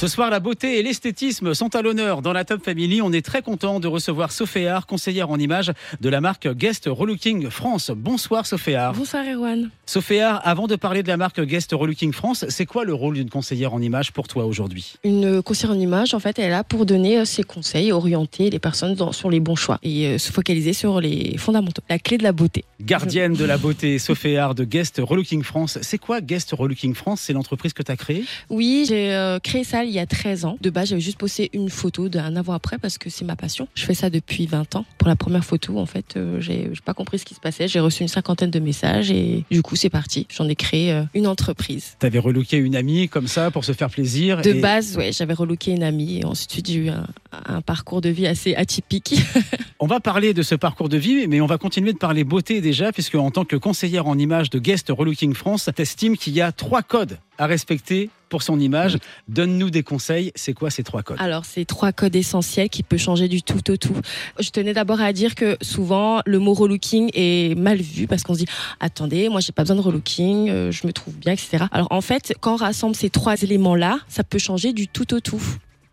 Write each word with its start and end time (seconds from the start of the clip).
Ce 0.00 0.06
soir, 0.06 0.30
la 0.30 0.38
beauté 0.38 0.78
et 0.78 0.82
l'esthétisme 0.84 1.54
sont 1.54 1.74
à 1.74 1.82
l'honneur 1.82 2.22
dans 2.22 2.32
la 2.32 2.44
Top 2.44 2.64
Family. 2.64 3.02
On 3.02 3.12
est 3.12 3.24
très 3.26 3.42
content 3.42 3.80
de 3.80 3.88
recevoir 3.88 4.30
Sophéar, 4.30 4.86
conseillère 4.86 5.28
en 5.28 5.36
images 5.40 5.72
de 6.00 6.08
la 6.08 6.20
marque 6.20 6.46
Guest 6.54 6.84
Relooking 6.86 7.50
France. 7.50 7.90
Bonsoir 7.92 8.46
Sophéar. 8.46 8.92
Bonsoir 8.92 9.24
Erwan. 9.26 9.70
Sophéar, 9.86 10.40
avant 10.44 10.68
de 10.68 10.76
parler 10.76 11.02
de 11.02 11.08
la 11.08 11.16
marque 11.16 11.40
Guest 11.40 11.72
Relooking 11.72 12.12
France, 12.12 12.44
c'est 12.48 12.64
quoi 12.64 12.84
le 12.84 12.94
rôle 12.94 13.14
d'une 13.16 13.28
conseillère 13.28 13.74
en 13.74 13.82
images 13.82 14.12
pour 14.12 14.28
toi 14.28 14.44
aujourd'hui? 14.46 14.94
Une 15.02 15.42
conseillère 15.42 15.74
en 15.76 15.80
images, 15.80 16.14
en 16.14 16.20
fait, 16.20 16.38
elle 16.38 16.44
est 16.44 16.50
là 16.50 16.62
pour 16.62 16.86
donner 16.86 17.18
euh, 17.18 17.24
ses 17.24 17.42
conseils, 17.42 17.90
orienter 17.90 18.50
les 18.50 18.60
personnes 18.60 18.94
dans- 18.94 19.10
sur 19.10 19.30
les 19.30 19.40
bons 19.40 19.56
choix 19.56 19.80
et 19.82 20.06
euh, 20.06 20.18
se 20.18 20.30
focaliser 20.30 20.74
sur 20.74 21.00
les 21.00 21.36
fondamentaux. 21.38 21.82
La 21.90 21.98
clé 21.98 22.18
de 22.18 22.22
la 22.22 22.30
beauté. 22.30 22.64
Gardienne 22.80 23.32
de 23.32 23.44
la 23.44 23.58
beauté, 23.58 23.98
Sophéar 23.98 24.54
de 24.54 24.62
Guest 24.62 25.00
Relooking 25.02 25.42
France. 25.42 25.76
C'est 25.82 25.98
quoi 25.98 26.20
Guest 26.20 26.52
Relooking 26.52 26.94
France? 26.94 27.22
C'est 27.22 27.32
l'entreprise 27.32 27.72
que 27.72 27.82
tu 27.82 27.90
as 27.90 27.96
créée? 27.96 28.24
Oui, 28.48 28.84
j'ai 28.88 29.12
euh, 29.12 29.40
créé 29.40 29.64
ça 29.64 29.86
il 29.88 29.94
y 29.94 29.98
a 29.98 30.06
13 30.06 30.44
ans. 30.44 30.56
De 30.60 30.70
base, 30.70 30.88
j'avais 30.90 31.00
juste 31.00 31.18
posté 31.18 31.50
une 31.52 31.68
photo 31.70 32.08
d'un 32.08 32.36
avant-après 32.36 32.78
parce 32.78 32.98
que 32.98 33.10
c'est 33.10 33.24
ma 33.24 33.36
passion. 33.36 33.68
Je 33.74 33.84
fais 33.84 33.94
ça 33.94 34.10
depuis 34.10 34.46
20 34.46 34.76
ans. 34.76 34.84
Pour 34.98 35.08
la 35.08 35.16
première 35.16 35.44
photo, 35.44 35.78
en 35.78 35.86
fait, 35.86 36.16
euh, 36.16 36.40
j'ai 36.40 36.70
pas 36.84 36.94
compris 36.94 37.18
ce 37.18 37.24
qui 37.24 37.34
se 37.34 37.40
passait. 37.40 37.68
J'ai 37.68 37.80
reçu 37.80 38.02
une 38.02 38.08
cinquantaine 38.08 38.50
de 38.50 38.60
messages 38.60 39.10
et 39.10 39.44
du 39.50 39.62
coup, 39.62 39.76
c'est 39.76 39.90
parti. 39.90 40.26
J'en 40.30 40.48
ai 40.48 40.54
créé 40.56 40.92
euh, 40.92 41.02
une 41.14 41.26
entreprise. 41.26 41.96
Tu 42.00 42.06
avais 42.06 42.18
relooké 42.18 42.56
une 42.56 42.76
amie 42.76 43.08
comme 43.08 43.26
ça 43.28 43.50
pour 43.50 43.64
se 43.64 43.72
faire 43.72 43.90
plaisir. 43.90 44.42
De 44.42 44.50
et- 44.50 44.60
base, 44.60 44.96
ouais, 44.96 45.12
j'avais 45.12 45.34
relooké 45.34 45.72
une 45.72 45.82
amie 45.82 46.18
et 46.20 46.24
ensuite 46.24 46.68
j'ai 46.68 46.74
eu 46.74 46.88
un, 46.90 47.06
un 47.46 47.60
parcours 47.60 48.00
de 48.00 48.08
vie 48.08 48.26
assez 48.26 48.54
atypique. 48.54 49.14
On 49.80 49.86
va 49.86 50.00
parler 50.00 50.34
de 50.34 50.42
ce 50.42 50.56
parcours 50.56 50.88
de 50.88 50.96
vie, 50.96 51.28
mais 51.28 51.40
on 51.40 51.46
va 51.46 51.56
continuer 51.56 51.92
de 51.92 51.98
parler 51.98 52.24
beauté 52.24 52.60
déjà, 52.60 52.90
puisque 52.90 53.14
en 53.14 53.30
tant 53.30 53.44
que 53.44 53.54
conseillère 53.54 54.08
en 54.08 54.18
images 54.18 54.50
de 54.50 54.58
Guest 54.58 54.88
Relooking 54.90 55.34
France, 55.34 55.70
t'estimes 55.72 56.16
qu'il 56.16 56.32
y 56.32 56.40
a 56.40 56.50
trois 56.50 56.82
codes 56.82 57.18
à 57.38 57.46
respecter 57.46 58.10
pour 58.28 58.42
son 58.42 58.58
image. 58.58 58.98
Donne-nous 59.28 59.70
des 59.70 59.84
conseils. 59.84 60.32
C'est 60.34 60.52
quoi 60.52 60.70
ces 60.70 60.82
trois 60.82 61.04
codes? 61.04 61.18
Alors, 61.20 61.44
c'est 61.44 61.64
trois 61.64 61.92
codes 61.92 62.16
essentiels 62.16 62.68
qui 62.70 62.82
peuvent 62.82 62.98
changer 62.98 63.28
du 63.28 63.40
tout 63.40 63.70
au 63.70 63.76
tout. 63.76 63.94
Je 64.40 64.50
tenais 64.50 64.72
d'abord 64.72 65.00
à 65.00 65.12
dire 65.12 65.36
que 65.36 65.56
souvent, 65.62 66.22
le 66.26 66.40
mot 66.40 66.54
relooking 66.54 67.12
est 67.14 67.56
mal 67.56 67.80
vu 67.80 68.08
parce 68.08 68.24
qu'on 68.24 68.34
se 68.34 68.40
dit 68.40 68.48
attendez, 68.80 69.28
moi, 69.28 69.38
j'ai 69.38 69.52
pas 69.52 69.62
besoin 69.62 69.76
de 69.76 69.80
relooking, 69.80 70.50
euh, 70.50 70.72
je 70.72 70.88
me 70.88 70.92
trouve 70.92 71.14
bien, 71.14 71.34
etc. 71.34 71.66
Alors, 71.70 71.86
en 71.92 72.00
fait, 72.00 72.34
quand 72.40 72.54
on 72.54 72.56
rassemble 72.56 72.96
ces 72.96 73.10
trois 73.10 73.40
éléments-là, 73.40 74.00
ça 74.08 74.24
peut 74.24 74.38
changer 74.38 74.72
du 74.72 74.88
tout 74.88 75.14
au 75.14 75.20
tout. 75.20 75.40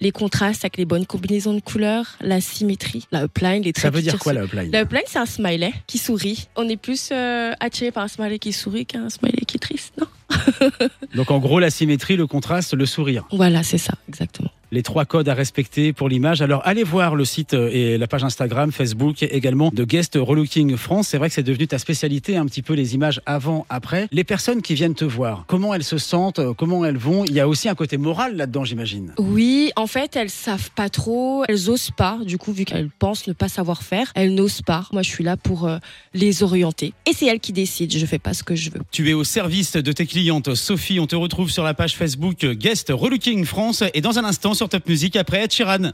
Les 0.02 0.12
contrastes 0.12 0.64
avec 0.66 0.78
les 0.78 0.86
bonnes 0.86 1.06
combinaisons 1.06 1.54
de 1.54 1.62
couleurs, 1.62 2.18
la 2.22 2.42
symétrie, 2.42 3.06
la 3.12 3.24
upline, 3.24 3.64
les 3.64 3.72
traits 3.74 3.84
Ça 3.84 3.90
veut 3.96 4.02
dire 4.02 4.18
quoi 4.20 4.34
sur- 4.34 4.40
la 4.42 4.46
upline 4.46 4.72
La 4.72 4.82
upline, 4.82 5.04
c'est 5.08 5.20
un 5.20 5.26
smiley 5.26 5.74
qui 5.88 5.98
sourit. 5.98 6.48
On 6.56 6.68
est 6.68 6.76
plus 6.78 7.10
euh, 7.12 7.54
attiré 7.60 7.92
par 7.92 8.04
un 8.04 8.08
smiley 8.08 8.40
qui 8.40 8.52
sourit 8.54 8.86
qu'un 8.86 9.10
smiley 9.10 9.46
qui 9.48 9.56
est 9.58 9.60
triste, 9.60 9.94
non? 10.00 10.08
Donc 11.16 11.32
en 11.32 11.40
gros, 11.40 11.60
la 11.60 11.70
symétrie, 11.70 12.18
le 12.18 12.28
contraste, 12.28 12.74
le 12.74 12.86
sourire. 12.86 13.26
Voilà, 13.32 13.64
c'est 13.64 13.78
ça, 13.78 13.94
exactement. 14.10 14.50
Les 14.72 14.84
trois 14.84 15.06
codes 15.06 15.30
à 15.30 15.34
respecter 15.34 15.94
pour 15.94 16.10
l'image. 16.10 16.42
Alors 16.42 16.62
allez 16.66 16.84
voir 16.84 17.16
le 17.16 17.26
site 17.26 17.54
euh, 17.54 17.70
et 17.72 17.98
la 17.98 18.08
page 18.08 18.24
Instagram, 18.24 18.72
Facebook 18.72 19.24
également 19.24 19.70
de 19.74 19.84
Guest 19.84 20.18
Relooking 20.20 20.76
France. 20.78 21.10
C'est 21.10 21.18
vrai 21.18 21.30
que 21.30 21.36
c'est 21.36 21.44
devenu 21.44 21.68
ta 21.68 21.78
spécialité, 21.78 22.38
un 22.38 22.46
petit 22.46 22.62
peu 22.62 22.74
les 22.74 22.96
images 22.96 23.22
avant, 23.26 23.66
après. 23.70 24.08
Les 24.12 24.24
personnes 24.24 24.62
qui 24.62 24.74
viennent 24.74 24.96
te 24.96 25.06
voir, 25.06 25.46
comment 25.48 25.74
elles 25.74 25.84
se 25.84 25.98
sentent, 25.98 26.40
euh, 26.40 26.54
comment 26.54 26.84
elles 26.86 26.98
vont 26.98 27.26
Il 27.26 27.34
y 27.34 27.40
a 27.40 27.48
aussi 27.48 27.70
un 27.70 27.76
côté 27.76 27.98
moral 27.98 28.36
là-dedans, 28.36 28.64
j'imagine. 28.64 29.14
Oui, 29.18 29.72
en 29.76 29.88
fait, 29.88 30.16
elles 30.16 30.30
savent 30.30 30.72
pas 30.72 30.90
trop, 30.90 31.44
elles 31.48 31.70
osent 31.70 31.92
pas. 31.96 32.20
Du 32.26 32.38
coup, 32.38 32.52
vu 32.52 32.66
qu'elles 32.66 32.90
pensent 32.90 33.28
ne 33.28 33.34
pas 33.34 33.50
savoir 33.50 33.84
faire, 33.84 34.12
elles 34.16 34.34
n'osent 34.34 34.62
pas. 34.62 34.88
Moi, 34.92 35.04
je 35.04 35.10
suis 35.10 35.24
là 35.24 35.38
pour 35.38 35.68
euh, 35.68 35.78
les 36.14 36.44
orienter. 36.44 36.94
Et 37.06 37.14
c'est 37.14 37.28
elles 37.28 37.40
qui 37.40 37.54
décident. 37.54 37.96
Je 37.98 38.06
fais 38.06 38.20
pas 38.20 38.34
ce 38.34 38.44
que 38.44 38.56
je 38.56 38.72
veux. 38.72 38.82
Tu 38.92 39.10
es 39.10 39.14
au 39.14 39.24
service 39.24 39.74
de 39.74 39.92
tes 39.92 40.06
clientes. 40.06 40.54
Sophie, 40.56 41.00
on 41.00 41.08
te 41.08 41.16
retrouve 41.16 41.50
sur 41.52 41.64
la 41.64 41.74
page 41.74 41.96
Facebook 41.96 42.46
Guest 42.46 42.92
Relooking 42.92 43.46
France 43.46 43.84
et 43.94 44.02
dans 44.02 44.20
un 44.20 44.24
instant 44.24 44.54
sur 44.54 44.65
Top 44.68 44.88
Music 44.88 45.16
après 45.16 45.44
Ed 45.44 45.52
Sheeran. 45.52 45.92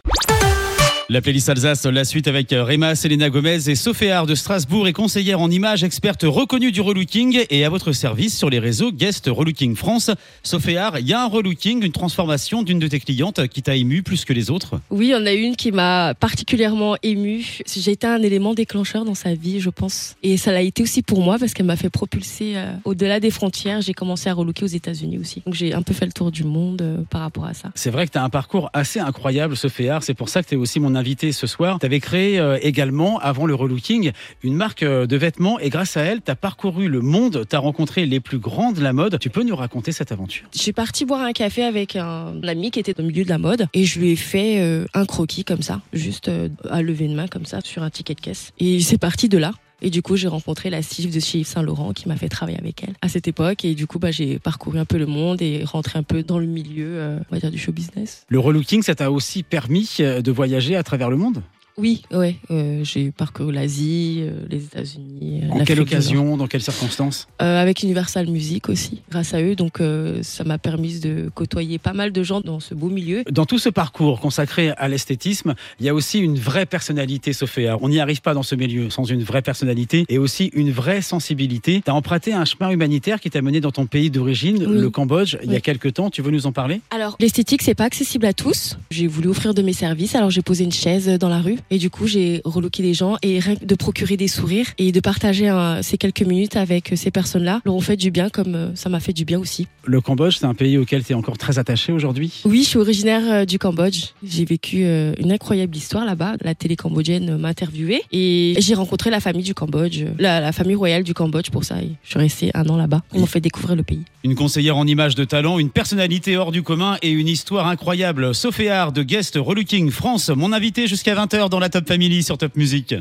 La 1.12 1.20
playlist 1.20 1.50
Alsace, 1.50 1.86
la 1.86 2.06
suite 2.06 2.30
avec 2.30 2.56
Réma, 2.58 2.96
Selena 2.96 3.30
Gomez 3.30 3.70
et 3.70 3.76
Sophéard 3.76 4.26
de 4.26 4.34
Strasbourg 4.34 4.88
et 4.88 4.94
conseillère 4.94 5.42
en 5.42 5.52
images, 5.52 5.84
experte 5.84 6.24
reconnue 6.24 6.72
du 6.72 6.80
relooking 6.80 7.44
et 7.50 7.66
à 7.66 7.70
votre 7.70 7.92
service 7.92 8.38
sur 8.38 8.50
les 8.50 8.60
réseaux 8.60 8.94
Guest 8.94 9.26
Relooking 9.28 9.76
France. 9.76 10.10
Sophéard, 10.42 11.00
il 11.00 11.10
y 11.10 11.12
a 11.12 11.22
un 11.22 11.28
relooking, 11.28 11.84
une 11.84 11.92
transformation 11.92 12.64
d'une 12.64 12.80
de 12.80 12.88
tes 12.88 13.02
clientes 13.02 13.46
qui 13.50 13.62
t'a 13.62 13.76
ému 13.76 14.04
plus 14.04 14.24
que 14.24 14.32
les 14.32 14.50
autres? 14.50 14.80
Oui, 14.90 15.08
il 15.08 15.10
y 15.10 15.16
en 15.16 15.26
a 15.26 15.34
une 15.34 15.58
qui 15.58 15.74
m'a 15.74 16.14
particulièrement 16.14 16.96
émue. 17.04 17.60
J'ai 17.68 17.92
été 17.92 18.08
un 18.08 18.22
élément 18.22 18.54
déclencheur 18.54 19.04
dans 19.04 19.14
sa 19.14 19.34
vie, 19.34 19.60
je 19.60 19.70
pense. 19.70 20.16
Et 20.24 20.38
ça 20.38 20.54
l'a 20.54 20.62
été 20.62 20.82
aussi 20.82 21.02
pour 21.02 21.22
moi 21.22 21.38
parce 21.38 21.54
qu'elle 21.54 21.66
m'a 21.66 21.76
fait 21.76 21.90
propulser 21.90 22.54
euh, 22.56 22.72
au-delà 22.86 23.20
des 23.20 23.32
frontières. 23.32 23.82
J'ai 23.82 23.94
commencé 23.94 24.30
à 24.30 24.34
relooker 24.34 24.64
aux 24.64 24.68
États-Unis 24.68 25.18
aussi. 25.18 25.42
Donc 25.46 25.56
j'ai 25.56 25.74
un 25.74 25.82
peu 25.82 25.94
fait 25.94 26.06
le 26.06 26.14
tour 26.14 26.32
du 26.32 26.46
monde 26.46 26.82
euh, 26.82 27.02
par 27.10 27.20
rapport 27.20 27.44
à 27.44 27.54
ça. 27.54 27.70
C'est 27.76 27.92
vrai 27.92 28.08
que 28.08 28.14
tu 28.14 28.18
as 28.18 28.24
un 28.24 28.30
parcours 28.30 28.70
assez 28.72 29.02
incroyable, 29.02 29.58
Sophéard. 29.58 30.04
C'est 30.04 30.14
pour 30.14 30.30
ça 30.30 30.42
que 30.42 30.48
tu 30.48 30.56
es 30.56 30.58
aussi 30.58 30.80
mon 30.80 31.01
invité 31.02 31.32
ce 31.32 31.48
soir. 31.48 31.80
Tu 31.80 31.86
avais 31.86 32.00
créé 32.00 32.40
euh, 32.40 32.58
également, 32.62 33.18
avant 33.20 33.48
le 33.48 33.56
relooking, 33.56 34.12
une 34.44 34.54
marque 34.56 34.84
euh, 34.84 35.08
de 35.08 35.18
vêtements 35.18 35.60
et 35.60 35.70
grâce 35.70 35.98
à 35.98 36.02
elle, 36.02 36.22
tu 36.22 36.30
as 36.30 36.36
parcouru 36.36 36.88
le 36.88 37.02
monde, 37.02 37.46
tu 37.50 37.56
as 37.56 37.60
rencontré 37.60 38.06
les 38.06 38.20
plus 38.20 38.38
grands 38.38 38.72
de 38.72 38.82
la 38.82 38.94
mode. 38.94 39.18
Tu 39.20 39.32
peux 39.32 39.44
nous 39.44 39.56
raconter 39.56 39.92
cette 39.92 40.12
aventure? 40.12 40.46
Je 40.54 40.60
suis 40.60 40.74
partie 40.74 41.06
boire 41.06 41.22
un 41.22 41.34
café 41.34 41.64
avec 41.64 41.96
un 41.96 42.42
ami 42.44 42.70
qui 42.70 42.80
était 42.80 43.00
au 43.00 43.04
milieu 43.04 43.24
de 43.24 43.30
la 43.30 43.40
mode 43.40 43.68
et 43.74 43.84
je 43.84 44.00
lui 44.00 44.12
ai 44.12 44.16
fait 44.16 44.62
euh, 44.62 44.86
un 44.94 45.06
croquis 45.06 45.44
comme 45.44 45.64
ça, 45.64 45.82
juste 45.92 46.30
à 46.70 46.82
lever 46.82 47.06
une 47.06 47.16
main 47.16 47.28
comme 47.28 47.46
ça 47.46 47.60
sur 47.64 47.82
un 47.82 47.90
ticket 47.90 48.14
de 48.14 48.22
caisse. 48.22 48.54
Et 48.60 48.80
c'est 48.80 49.00
parti 49.00 49.28
de 49.28 49.40
là. 49.40 49.54
Et 49.82 49.90
du 49.90 50.02
coup, 50.02 50.16
j'ai 50.16 50.28
rencontré 50.28 50.70
la 50.70 50.82
styliste 50.82 51.16
de 51.16 51.20
chez 51.20 51.40
Yves 51.40 51.48
Saint 51.48 51.64
Laurent 51.64 51.94
qui 51.94 52.08
m'a 52.08 52.16
fait 52.16 52.30
travailler 52.30 52.60
avec 52.60 52.84
elle 52.84 52.94
à 53.02 53.10
cette 53.10 53.28
époque. 53.28 53.66
Et 53.66 53.74
du 53.74 53.88
coup, 53.88 54.00
bah, 54.00 54.12
j'ai 54.12 54.40
parcouru 54.40 54.78
un 54.80 54.86
peu 54.86 54.98
le 54.98 55.08
monde 55.08 55.42
et 55.42 55.64
rentré 55.64 55.98
un 55.98 56.04
peu 56.04 56.24
dans 56.24 56.40
le 56.40 56.46
milieu, 56.46 57.00
euh, 57.00 57.20
on 57.30 57.36
va 57.36 57.40
dire, 57.40 57.52
du 57.52 57.58
show 57.58 57.72
business. 57.72 58.26
Le 58.30 58.40
relooking, 58.40 58.84
ça 58.84 58.96
t'a 58.96 59.12
aussi 59.12 59.44
permis 59.44 59.98
euh, 60.00 60.22
de 60.22 60.32
voyager 60.32 60.76
à 60.76 60.84
travers 60.84 61.10
le 61.10 61.18
monde? 61.18 61.42
Oui, 61.78 62.04
ouais, 62.12 62.36
euh, 62.52 62.84
j'ai 62.84 63.12
parcouru 63.12 63.52
l'Asie, 63.52 64.18
euh, 64.22 64.32
les 64.50 64.64
États-Unis. 64.64 65.42
euh, 65.46 65.52
En 65.52 65.64
quelle 65.64 65.80
occasion 65.80 66.38
Dans 66.38 66.48
quelles 66.48 66.62
circonstances 66.62 67.28
Euh, 67.42 67.62
avec 67.62 67.82
Universal 67.84 68.28
Music 68.28 68.70
aussi, 68.70 69.02
grâce 69.10 69.34
à 69.34 69.42
eux. 69.42 69.56
Donc, 69.56 69.80
ça 70.22 70.44
m'a 70.44 70.58
permis 70.58 71.00
de 71.00 71.30
côtoyer 71.34 71.78
pas 71.80 71.94
mal 71.94 72.12
de 72.12 72.24
gens 72.24 72.42
dans 72.42 72.60
ce 72.60 72.74
beau 72.76 72.90
milieu. 72.90 73.24
Dans 73.32 73.46
tout 73.46 73.58
ce 73.60 73.70
parcours 73.70 74.20
consacré 74.20 74.72
à 74.72 74.88
l'esthétisme, 74.88 75.56
il 75.80 75.86
y 75.86 75.90
a 75.90 75.94
aussi 75.94 76.20
une 76.20 76.38
vraie 76.38 76.66
personnalité, 76.66 77.34
Sophéa. 77.34 77.78
On 77.82 77.90
n'y 77.90 78.00
arrive 78.00 78.22
pas 78.22 78.34
dans 78.34 78.44
ce 78.44 78.56
milieu 78.56 78.90
sans 78.90 79.06
une 79.06 79.24
vraie 79.24 79.42
personnalité 79.42 80.06
et 80.10 80.18
aussi 80.18 80.52
une 80.54 80.72
vraie 80.72 81.02
sensibilité. 81.02 81.82
Tu 81.84 81.90
as 81.92 81.96
emprunté 81.96 82.34
un 82.34 82.46
chemin 82.46 82.70
humanitaire 82.70 83.20
qui 83.20 83.30
t'a 83.30 83.42
mené 83.42 83.62
dans 83.62 83.72
ton 83.72 83.86
pays 83.86 84.10
d'origine, 84.10 84.58
Oui. 84.68 84.80
le 84.82 84.90
Cambodge, 84.90 85.38
il 85.44 85.52
y 85.52 85.56
a 85.56 85.62
quelques 85.62 85.94
temps. 85.94 86.10
Tu 86.10 86.22
veux 86.22 86.32
nous 86.32 86.46
en 86.48 86.52
parler? 86.52 86.82
Alors, 86.92 87.16
l'esthétique, 87.20 87.62
c'est 87.62 87.76
pas 87.76 87.86
accessible 87.86 88.26
à 88.26 88.34
tous. 88.34 88.78
J'ai 88.92 89.08
voulu 89.08 89.30
offrir 89.30 89.54
de 89.54 89.62
mes 89.62 89.74
services, 89.74 90.16
alors 90.16 90.30
j'ai 90.30 90.42
posé 90.42 90.64
une 90.64 90.72
chaise 90.72 91.08
dans 91.20 91.30
la 91.30 91.40
rue 91.40 91.58
et 91.70 91.78
du 91.78 91.90
coup, 91.90 92.08
j'ai 92.08 92.42
relooké 92.46 92.82
les 92.84 92.94
gens 92.94 93.18
et 93.22 93.40
rien 93.40 93.56
que 93.56 93.66
de 93.66 93.76
procurer 93.76 94.18
des 94.18 94.28
sourires 94.28 94.68
et 94.78 94.92
de 94.92 95.00
partager 95.00 95.48
un- 95.48 95.82
ces 95.82 95.98
quelques 95.98 96.22
minutes 96.24 96.56
avec 96.56 96.94
ces 96.96 97.12
personnes-là 97.12 97.62
leur 97.66 97.76
ont 97.76 97.82
fait 97.82 97.98
du 97.98 98.12
bien 98.12 98.30
comme 98.30 98.56
euh, 98.56 98.76
ça 98.76 98.90
m'a 98.90 99.00
fait 99.00 99.14
du 99.14 99.26
bien 99.26 99.40
aussi. 99.40 99.68
Le 99.86 100.02
Cambodge, 100.02 100.38
c'est 100.40 100.46
un 100.46 100.54
pays 100.54 100.78
auquel 100.78 101.04
tu 101.04 101.12
es 101.12 101.16
encore 101.16 101.38
très 101.38 101.60
attaché 101.60 101.92
aujourd'hui? 101.92 102.42
Oui, 102.46 102.64
je 102.64 102.70
suis 102.70 102.78
originaire 102.80 103.22
euh, 103.32 103.46
du 103.46 103.60
Cambodge. 103.60 104.06
J'ai 104.24 104.46
vécu 104.46 104.84
euh, 104.84 105.14
une 105.20 105.32
incroyable 105.32 105.76
histoire 105.76 106.06
là-bas. 106.06 106.36
La 106.44 106.56
télé 106.56 106.76
cambodgienne 106.76 107.38
m'a 107.38 107.50
interviewée 107.50 108.02
et 108.12 108.54
j'ai 108.60 108.74
rencontré 108.74 109.10
la 109.10 109.20
famille 109.20 109.44
du 109.44 109.54
Cambodge, 109.54 110.04
la, 110.20 110.40
la 110.40 110.52
famille 110.52 110.76
royale 110.76 111.04
du 111.04 111.14
Cambodge 111.14 111.50
pour 111.50 111.64
ça. 111.64 111.82
Et 111.82 111.90
je 112.04 112.10
suis 112.10 112.20
restée 112.20 112.52
un 112.54 112.66
an 112.68 112.78
là-bas. 112.78 113.02
Ils 113.14 113.20
m'ont 113.20 113.26
fait 113.26 113.42
découvrir 113.42 113.76
le 113.76 113.84
pays. 113.84 114.02
Une 114.24 114.36
conseillère 114.36 114.78
en 114.78 114.86
images 114.86 115.16
de 115.16 115.24
talent, 115.24 115.58
une 115.58 115.72
personnalité 115.72 116.38
hors 116.38 116.52
du 116.52 116.62
commun 116.62 116.98
et 117.02 117.10
une 117.10 117.28
histoire 117.28 117.68
incroyable. 117.68 118.36
Sophéard 118.36 118.92
de 118.92 119.02
Guest 119.02 119.36
Relooking 119.36 119.90
France, 119.90 120.30
mon 120.30 120.54
invité 120.54 120.88
jusqu'à 120.88 121.16
20h 121.16 121.50
dans 121.50 121.60
la 121.60 121.70
Top 121.70 121.88
Family 121.88 122.22
sur 122.22 122.38
Top 122.38 122.56
Music. 122.56 122.94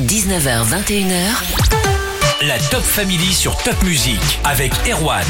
19h, 0.00 0.64
21h. 0.64 2.46
La 2.46 2.58
Top 2.70 2.82
Family 2.82 3.34
sur 3.34 3.56
Top 3.62 3.82
Music 3.82 4.20
avec 4.44 4.72
Erwan. 4.90 5.24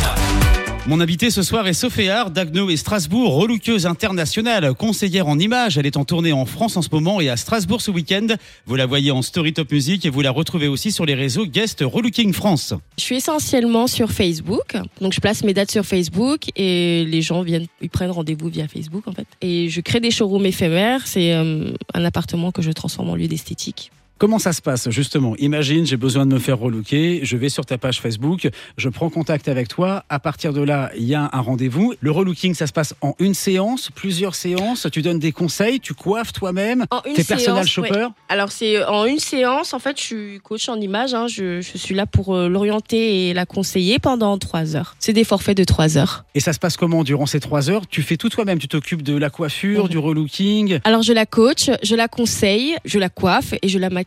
Mon 0.88 1.00
invité 1.00 1.30
ce 1.30 1.42
soir 1.42 1.66
est 1.66 1.72
Sophéard 1.72 2.30
d'Agno 2.30 2.70
et 2.70 2.76
Strasbourg, 2.76 3.34
relookeuse 3.34 3.86
internationale, 3.86 4.72
conseillère 4.74 5.26
en 5.26 5.36
images. 5.36 5.78
Elle 5.78 5.86
est 5.86 5.96
en 5.96 6.04
tournée 6.04 6.32
en 6.32 6.46
France 6.46 6.76
en 6.76 6.82
ce 6.82 6.90
moment 6.92 7.20
et 7.20 7.28
à 7.28 7.36
Strasbourg 7.36 7.80
ce 7.80 7.90
week-end. 7.90 8.28
Vous 8.66 8.76
la 8.76 8.86
voyez 8.86 9.10
en 9.10 9.20
Story 9.20 9.52
Top 9.52 9.72
Music 9.72 10.06
et 10.06 10.10
vous 10.10 10.20
la 10.20 10.30
retrouvez 10.30 10.68
aussi 10.68 10.92
sur 10.92 11.04
les 11.04 11.14
réseaux 11.14 11.44
Guest 11.44 11.82
Relooking 11.84 12.32
France. 12.32 12.72
Je 12.98 13.02
suis 13.02 13.16
essentiellement 13.16 13.88
sur 13.88 14.12
Facebook. 14.12 14.76
Donc, 15.00 15.12
je 15.12 15.18
place 15.18 15.42
mes 15.42 15.54
dates 15.54 15.72
sur 15.72 15.84
Facebook 15.84 16.50
et 16.54 17.04
les 17.04 17.20
gens 17.20 17.42
viennent, 17.42 17.66
ils 17.80 17.90
prennent 17.90 18.12
rendez-vous 18.12 18.48
via 18.48 18.68
Facebook, 18.68 19.08
en 19.08 19.12
fait. 19.12 19.26
Et 19.40 19.68
je 19.68 19.80
crée 19.80 19.98
des 19.98 20.12
showrooms 20.12 20.46
éphémères. 20.46 21.04
C'est 21.08 21.34
euh, 21.34 21.72
un 21.94 22.04
appartement 22.04 22.52
que 22.52 22.62
je 22.62 22.70
transforme 22.70 23.10
en 23.10 23.16
lieu 23.16 23.26
d'esthétique. 23.26 23.90
Comment 24.18 24.38
ça 24.38 24.54
se 24.54 24.62
passe 24.62 24.88
justement? 24.88 25.34
Imagine, 25.38 25.84
j'ai 25.84 25.98
besoin 25.98 26.24
de 26.24 26.32
me 26.32 26.38
faire 26.38 26.58
relooker, 26.58 27.20
je 27.22 27.36
vais 27.36 27.50
sur 27.50 27.66
ta 27.66 27.76
page 27.76 28.00
Facebook, 28.00 28.48
je 28.78 28.88
prends 28.88 29.10
contact 29.10 29.46
avec 29.46 29.68
toi. 29.68 30.04
À 30.08 30.18
partir 30.18 30.54
de 30.54 30.62
là, 30.62 30.90
il 30.96 31.04
y 31.04 31.14
a 31.14 31.28
un 31.34 31.40
rendez-vous. 31.42 31.92
Le 32.00 32.10
relooking, 32.10 32.54
ça 32.54 32.66
se 32.66 32.72
passe 32.72 32.94
en 33.02 33.14
une 33.18 33.34
séance, 33.34 33.90
plusieurs 33.94 34.34
séances. 34.34 34.86
Tu 34.90 35.02
donnes 35.02 35.18
des 35.18 35.32
conseils, 35.32 35.80
tu 35.80 35.92
coiffes 35.92 36.32
toi-même. 36.32 36.86
En 36.90 37.02
une 37.06 37.12
T'es 37.12 37.24
personal 37.24 37.64
ouais. 37.64 37.68
shopper? 37.68 38.06
Alors 38.30 38.52
c'est 38.52 38.82
en 38.86 39.04
une 39.04 39.18
séance, 39.18 39.74
en 39.74 39.78
fait, 39.78 39.98
je 40.00 40.02
suis 40.02 40.40
coach 40.42 40.66
en 40.70 40.80
image. 40.80 41.12
hein. 41.12 41.26
Je, 41.28 41.60
je 41.60 41.76
suis 41.76 41.94
là 41.94 42.06
pour 42.06 42.34
euh, 42.34 42.48
l'orienter 42.48 43.28
et 43.28 43.34
la 43.34 43.44
conseiller 43.44 43.98
pendant 43.98 44.38
trois 44.38 44.76
heures. 44.76 44.96
C'est 44.98 45.12
des 45.12 45.24
forfaits 45.24 45.58
de 45.58 45.64
trois 45.64 45.98
heures. 45.98 46.24
Et 46.34 46.40
ça 46.40 46.54
se 46.54 46.58
passe 46.58 46.78
comment 46.78 47.04
durant 47.04 47.26
ces 47.26 47.40
trois 47.40 47.68
heures? 47.68 47.86
Tu 47.86 48.00
fais 48.00 48.16
tout 48.16 48.30
toi-même. 48.30 48.58
Tu 48.58 48.68
t'occupes 48.68 49.02
de 49.02 49.14
la 49.14 49.28
coiffure, 49.28 49.84
Mhm. 49.84 49.90
du 49.90 49.98
relooking? 49.98 50.78
Alors 50.84 51.02
je 51.02 51.12
la 51.12 51.26
coach, 51.26 51.70
je 51.82 51.94
la 51.94 52.08
conseille, 52.08 52.76
je 52.86 52.98
la 52.98 53.10
coiffe 53.10 53.52
et 53.60 53.68
je 53.68 53.78
la 53.78 53.90
maquille 53.90 54.05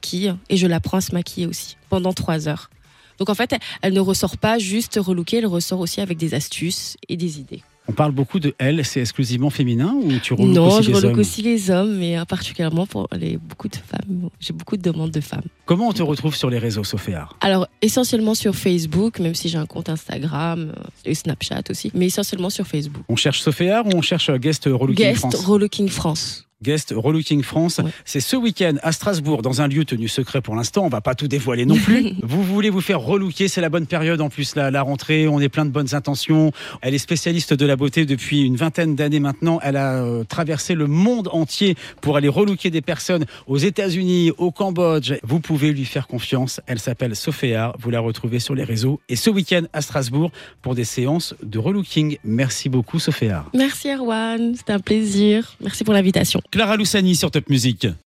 et 0.49 0.57
je 0.57 0.67
l'apprends 0.67 0.97
à 0.97 1.01
se 1.01 1.13
maquiller 1.13 1.47
aussi 1.47 1.77
pendant 1.89 2.13
trois 2.13 2.47
heures. 2.47 2.69
Donc 3.17 3.29
en 3.29 3.35
fait, 3.35 3.53
elle 3.81 3.93
ne 3.93 3.99
ressort 3.99 4.37
pas 4.37 4.57
juste 4.59 4.97
relookée, 5.01 5.37
elle 5.37 5.45
ressort 5.45 5.79
aussi 5.79 6.01
avec 6.01 6.17
des 6.17 6.33
astuces 6.33 6.97
et 7.09 7.17
des 7.17 7.39
idées. 7.39 7.61
On 7.89 7.91
parle 7.91 8.11
beaucoup 8.11 8.39
de 8.39 8.53
elle, 8.59 8.85
c'est 8.85 8.99
exclusivement 8.99 9.49
féminin 9.49 9.95
ou 9.95 10.11
tu 10.19 10.35
relookes 10.35 10.55
non, 10.55 10.67
aussi 10.67 10.83
je 10.83 10.89
les 10.89 10.95
relook 10.95 11.11
hommes 11.13 11.19
aussi 11.19 11.41
les 11.41 11.71
hommes, 11.71 11.97
mais 11.97 12.19
euh, 12.19 12.23
particulièrement 12.23 12.85
pour 12.85 13.07
les, 13.17 13.37
beaucoup 13.37 13.67
de 13.67 13.75
femmes. 13.75 14.29
J'ai 14.39 14.53
beaucoup 14.53 14.77
de 14.77 14.83
demandes 14.83 15.09
de 15.09 15.21
femmes. 15.21 15.45
Comment 15.65 15.87
on 15.87 15.91
te 15.91 16.03
retrouve 16.03 16.35
sur 16.35 16.51
les 16.51 16.59
réseaux, 16.59 16.83
Sophéa 16.83 17.27
Alors 17.41 17.67
essentiellement 17.81 18.35
sur 18.35 18.55
Facebook, 18.55 19.17
même 19.17 19.33
si 19.33 19.49
j'ai 19.49 19.57
un 19.57 19.65
compte 19.65 19.89
Instagram 19.89 20.71
euh, 20.77 20.83
et 21.03 21.15
Snapchat 21.15 21.63
aussi, 21.71 21.91
mais 21.95 22.05
essentiellement 22.05 22.51
sur 22.51 22.67
Facebook. 22.67 23.03
On 23.09 23.15
cherche 23.15 23.41
Sophéa 23.41 23.81
ou 23.83 23.89
on 23.95 24.03
cherche 24.03 24.29
Guest 24.33 24.65
Relooking 24.65 24.95
Guest 24.95 25.19
France? 25.21 25.45
Relooking 25.45 25.89
France. 25.89 26.48
Guest 26.61 26.93
Relooking 26.95 27.41
France. 27.41 27.77
Ouais. 27.77 27.91
C'est 28.03 28.19
ce 28.19 28.35
week-end 28.35 28.75
à 28.83 28.91
Strasbourg, 28.91 29.41
dans 29.41 29.61
un 29.61 29.67
lieu 29.67 29.85
tenu 29.85 30.07
secret 30.07 30.41
pour 30.41 30.55
l'instant. 30.55 30.85
On 30.85 30.89
va 30.89 31.01
pas 31.01 31.15
tout 31.15 31.27
dévoiler 31.27 31.65
non 31.65 31.75
plus. 31.75 32.13
vous 32.23 32.43
voulez 32.43 32.69
vous 32.69 32.81
faire 32.81 32.99
relooker, 32.99 33.47
c'est 33.47 33.61
la 33.61 33.69
bonne 33.69 33.85
période 33.85 34.19
en 34.19 34.29
plus, 34.29 34.55
la, 34.55 34.69
la 34.69 34.81
rentrée. 34.81 35.27
On 35.27 35.39
est 35.39 35.49
plein 35.49 35.65
de 35.65 35.71
bonnes 35.71 35.95
intentions. 35.95 36.51
Elle 36.81 36.93
est 36.93 36.99
spécialiste 36.99 37.53
de 37.53 37.65
la 37.65 37.75
beauté 37.75 38.05
depuis 38.05 38.41
une 38.41 38.57
vingtaine 38.57 38.95
d'années 38.95 39.19
maintenant. 39.21 39.59
Elle 39.63 39.77
a 39.77 40.03
euh, 40.03 40.23
traversé 40.23 40.75
le 40.75 40.87
monde 40.87 41.29
entier 41.31 41.75
pour 42.01 42.17
aller 42.17 42.27
relooker 42.27 42.69
des 42.69 42.81
personnes 42.81 43.25
aux 43.47 43.57
États-Unis, 43.57 44.31
au 44.37 44.51
Cambodge. 44.51 45.13
Vous 45.23 45.39
pouvez 45.39 45.71
lui 45.71 45.85
faire 45.85 46.07
confiance. 46.07 46.59
Elle 46.67 46.79
s'appelle 46.79 47.15
Sophéa. 47.15 47.73
Vous 47.79 47.89
la 47.89 48.01
retrouvez 48.01 48.39
sur 48.39 48.55
les 48.55 48.63
réseaux. 48.63 48.99
Et 49.07 49.15
ce 49.15 49.29
week-end 49.29 49.63
à 49.71 49.81
Strasbourg 49.81 50.31
pour 50.61 50.75
des 50.75 50.83
séances 50.83 51.35
de 51.41 51.57
relooking. 51.57 52.17
Merci 52.23 52.67
beaucoup, 52.67 52.99
Sophéa. 52.99 53.45
Merci 53.53 53.89
Erwan, 53.89 54.55
c'était 54.55 54.73
un 54.73 54.79
plaisir. 54.79 55.55
Merci 55.61 55.83
pour 55.83 55.93
l'invitation. 55.93 56.41
Clara 56.51 56.77
Loussani 56.77 57.15
sur 57.15 57.29
Top 57.29 57.47
Music. 57.49 57.89